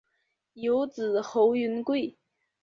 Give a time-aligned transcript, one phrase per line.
[0.53, 2.17] 有子侯云桂。